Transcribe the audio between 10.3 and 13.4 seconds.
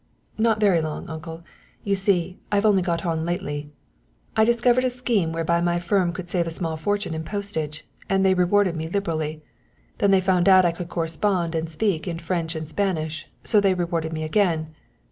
out I could correspond and speak in French and Spanish,